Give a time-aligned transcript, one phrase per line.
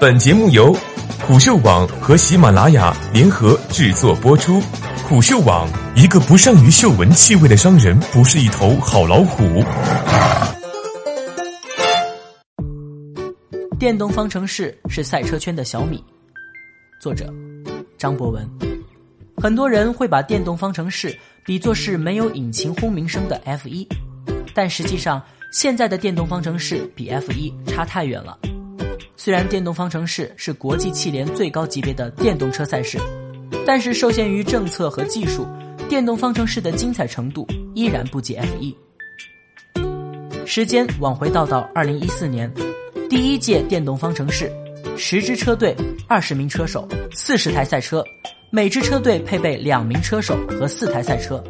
[0.00, 0.72] 本节目由
[1.26, 4.60] 虎嗅网和喜马拉雅联合制作播出。
[5.08, 9.42] 虎嗅网：一个不善于嗅闻气味的商人，不是一头好老虎。
[13.76, 16.02] 电动方程式是赛车圈的小米。
[17.00, 17.28] 作者：
[17.98, 18.48] 张博文。
[19.38, 23.84] 很多人会把电动方程式比作是没有引擎轰鸣声的 F 一，
[24.54, 25.20] 但实际上，
[25.52, 28.38] 现在的电动方程式比 F 一差太远了。
[29.28, 32.98] 虽然电动方程式是国际汽联最高级别的电动车赛事，
[33.66, 35.46] 但是受限于政策和技术，
[35.86, 38.74] 电动方程式的精彩程度依然不及 F1。
[40.46, 42.50] 时间往回倒到二零一四年，
[43.10, 44.50] 第一届电动方程式，
[44.96, 45.76] 十支车队，
[46.08, 48.02] 二十名车手，四十台赛车，
[48.48, 51.44] 每支车队配备两名车手和四台赛车，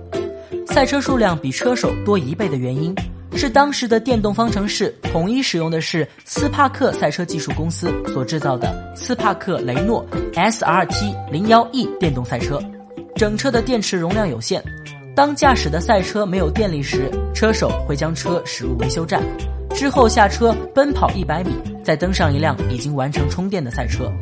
[0.66, 2.93] 赛车数量比车手多一倍的原因。
[3.38, 12.60] 是当时的电动方程式统一使用的是斯帕克赛车技术公司所制造的斯帕克雷诺 SRT 零幺 E 电动赛车，
[13.15, 14.60] 整车的电池容量有限，
[15.15, 19.23] 当驾驶的赛车没有电力时，车手会将车驶入维修站，
[19.73, 21.52] 之后下车奔跑一百米，
[21.85, 24.13] 再登上一辆已经完成充电的赛车。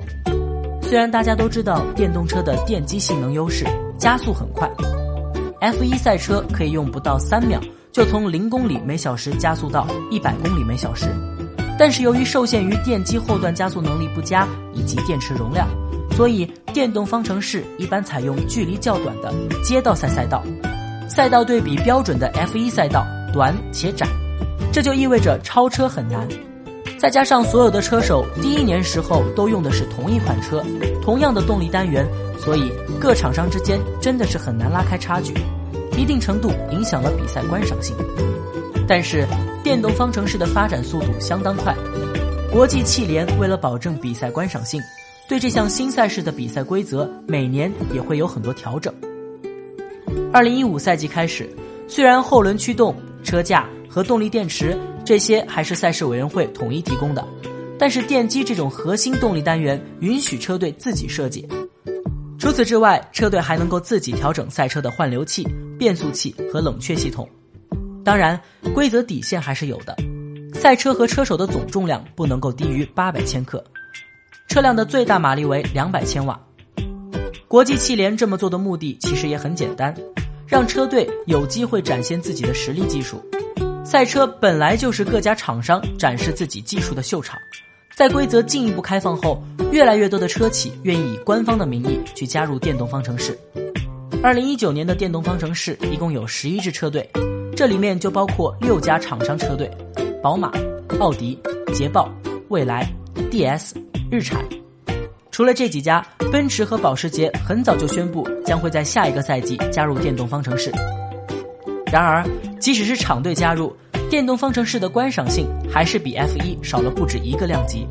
[0.82, 3.64] 虽然大家都知道电动车的电机性能优势，
[3.98, 4.70] 加速很快
[5.62, 7.58] ，F1 赛车可以用不到三秒。
[7.96, 11.06] 就从零公里每小时加速到一百公里每小时，
[11.78, 15.66] 但是由于受限于电机后段加速能力不佳以及电池容量，
[16.10, 16.44] 所以
[16.74, 19.32] 电动方程式一般采用距离较短的
[19.64, 20.42] 街道赛赛道，
[21.08, 24.06] 赛道对比标准的 F1 赛道短且窄，
[24.70, 26.28] 这就意味着超车很难。
[26.98, 30.62] 再加上所有的车手第一年时候都用的是同一款车，
[31.02, 32.06] 同样的动力单元，
[32.38, 35.32] 所以各厂商之间真的是很难拉开差距。
[35.96, 37.96] 一定程度影响了比赛观赏性，
[38.86, 39.26] 但是
[39.64, 41.74] 电动方程式的发展速度相当快。
[42.52, 44.80] 国际汽联为了保证比赛观赏性，
[45.28, 48.92] 对这项新赛事的比赛规则每年也会有很多调整。
[50.32, 51.48] 二零一五赛季开始，
[51.88, 52.94] 虽然后轮驱动、
[53.24, 57.26] 车架和动力电池这些还是赛事委员会统一提供的，
[57.78, 61.48] 但是电机这种核心动力单元允许车队自己设计。
[62.38, 65.46] 除此之外，车队还能够自己调整赛车的换流器。
[65.78, 67.28] 变速器和冷却系统，
[68.04, 68.40] 当然
[68.74, 69.96] 规则底线还是有的。
[70.54, 73.62] 赛车和车手的总重量不能够低于八百千克，
[74.48, 76.40] 车辆的最大马力为两百千瓦。
[77.46, 79.94] 国际汽联这么做的目的其实也很简单，
[80.46, 83.22] 让车队有机会展现自己的实力技术。
[83.84, 87.38] 赛车本来就是各家厂商展示自己技术的秀场，
[87.94, 93.38] 在规则进一步开放后，越来越多的车企愿意以官方的名义去加入电动方程式。
[94.22, 97.08] 二零一九年的电动方程式一共有十一支车队，
[97.54, 99.70] 这里面就包括六家厂商车队：
[100.22, 100.50] 宝马、
[100.98, 101.38] 奥迪、
[101.72, 102.10] 捷豹、
[102.48, 102.88] 蔚来、
[103.30, 103.74] DS、
[104.10, 104.44] 日产。
[105.30, 110.72] 除了这几家，奔驰和保时捷很早就宣布将会在下一个赛季加入电动方程式。
[111.92, 112.24] 然而，
[112.58, 113.74] 即使是厂队加入，
[114.10, 117.86] 电动方程式的观赏性还是比 F 一少了不止一个量级。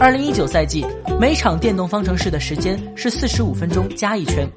[0.00, 0.84] 二零一九赛季，
[1.20, 4.50] 每场电动方程式的时间是四十五分钟加一圈。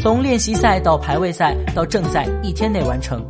[0.00, 3.20] 从练习赛到排位赛到正赛一天内完成，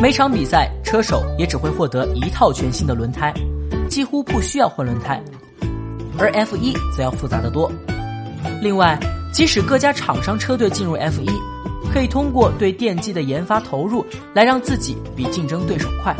[0.00, 3.32] 每场比赛车手也只会获得一套全新的轮胎，
[3.86, 5.22] 几乎不需要换轮胎，
[6.18, 7.70] 而 F 一则要复杂得多。
[8.62, 8.98] 另外，
[9.30, 11.30] 即使各家厂商车队进入 F 一，
[11.92, 16.16] 可以通过对电机的研发投入来让自己比竞争对手快。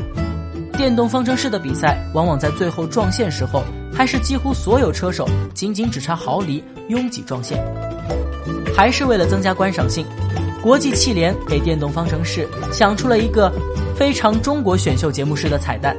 [0.76, 3.64] 电动方程式的比赛往往在最后撞线时候，
[3.94, 7.58] 还是几乎所有车手仅仅只差毫厘拥挤撞线。
[8.80, 10.06] 还是为了增加观赏性，
[10.62, 13.52] 国际汽联给电动方程式想出了一个
[13.94, 15.94] 非常中国选秀节目式的彩蛋，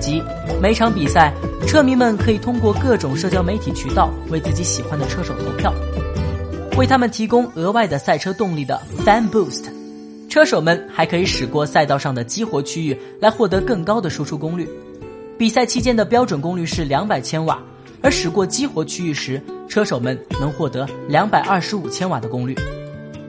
[0.00, 0.22] 即
[0.62, 1.34] 每场比赛，
[1.66, 5.74] 车迷们可以通过各种社交媒体渠道为自己喜欢的车手投票，
[6.76, 9.64] 为他们提供额外的赛车动力的 Fan Boost，
[10.28, 14.70] 车手们还可以驶过赛道上的激活区域来获得更高的输出功率。
[15.36, 17.60] 比赛期间的标准功率是两百千瓦。
[18.04, 22.54] 而驶过激活区域时，车手们能获得两百二十五千瓦的功率。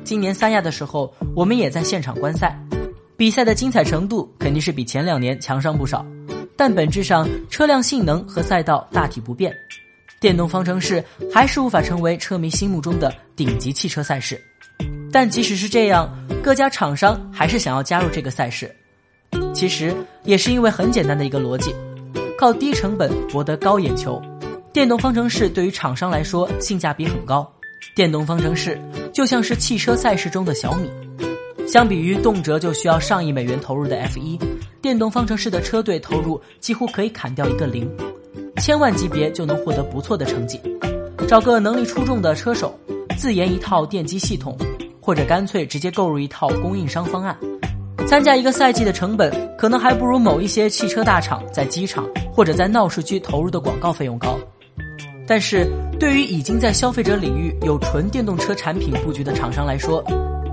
[0.04, 2.60] 今年三亚的时候，我们也在现场观赛，
[3.16, 6.06] 比赛的精彩程度肯定是比前两年强上不少。
[6.58, 9.56] 但本质上，车辆性能和赛道大体不变，
[10.20, 11.02] 电动方程式
[11.34, 14.38] 还是无法成为车迷心目中的顶级汽车赛事。
[15.10, 16.14] 但即使是这样，
[16.44, 18.70] 各家厂商还是想要加入这个赛事。
[19.54, 19.96] 其实
[20.26, 21.74] 也是因为很简单的一个逻辑，
[22.38, 24.22] 靠低成本博得高眼球。
[24.76, 27.50] 电动方程式对于厂商来说性价比很高，
[27.96, 28.78] 电动方程式
[29.14, 30.92] 就像是汽车赛事中的小米，
[31.66, 34.38] 相比于动辄就需要上亿美元投入的 F 一，
[34.82, 37.90] 电动方程式的车队投入几乎可以砍掉一个零，
[38.58, 40.60] 千万级别就能获得不错的成绩。
[41.26, 42.78] 找个能力出众的车手，
[43.18, 44.58] 自研一套电机系统，
[45.00, 47.34] 或者干脆直接购入一套供应商方案。
[48.06, 54.38] 参加一个赛季的成本，可能还不如某一些汽车大厂在机场或者在闹市区投入的广告费用高。
[55.28, 55.68] 但是
[56.00, 60.04] 对于已经在消费者领域有纯电动车产品布局的厂商来说，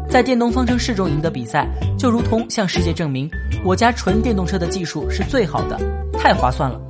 [0.09, 3.31] 在电动方程式中赢得比赛，就如同向世界证明
[3.65, 5.79] 我家纯电动车的技术是最好的，
[6.15, 6.81] 太划算了。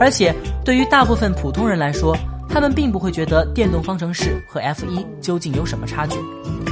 [0.00, 2.16] 而且对于大部分普通人来说，
[2.48, 6.18] 他们并不会觉得电动方程式和 F 一究竟有什么差距，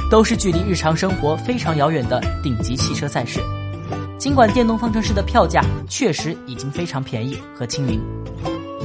[0.09, 3.39] 都是距离日常生活非常遥远的顶级汽车赛事。
[4.17, 7.99] 尽管电动方程式的票价确实已经非常便宜和亲民，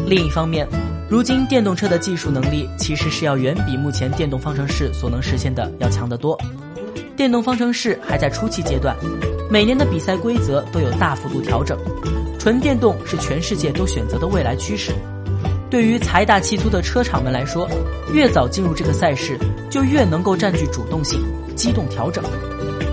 [0.07, 0.67] 另一方面。
[1.09, 6.37] 如今电动车的技术能力其实是要远比目前电动方程式所能实现的要强得多。
[7.17, 8.95] 电动方程式还在初期阶段，
[9.49, 11.79] 每年的比赛规则都有大幅度调整。
[12.39, 14.93] 纯电动是全世界都选择的未来趋势。
[15.71, 17.69] 对于财大气粗的车厂们来说，
[18.13, 19.39] 越早进入这个赛事，
[19.71, 21.21] 就越能够占据主动性，
[21.55, 22.23] 机动调整，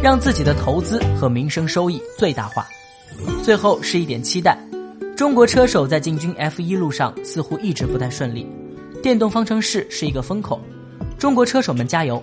[0.02, 2.66] 让自己的投资和民生收益最大化。
[3.44, 4.58] 最后是一点期待。
[5.16, 8.48] 中国车手在进军 F 一路上似乎一直不太顺利，
[9.04, 10.60] 电动方程式是一个风口，
[11.20, 12.22] 中国车手们加油，